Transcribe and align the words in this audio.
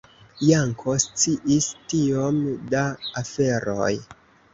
Janko 0.43 0.93
sciis 1.03 1.67
tiom 1.91 2.39
da 2.71 2.81
aferoj! 3.21 3.91